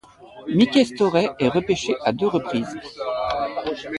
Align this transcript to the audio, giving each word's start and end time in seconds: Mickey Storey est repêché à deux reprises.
Mickey 0.47 0.83
Storey 0.83 1.29
est 1.37 1.47
repêché 1.49 1.93
à 2.03 2.11
deux 2.11 2.25
reprises. 2.25 2.75